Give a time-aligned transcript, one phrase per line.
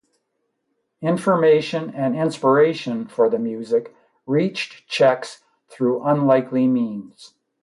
[1.03, 3.93] Information and inspiration for the music
[4.25, 7.35] reached Czechs through unlikely means.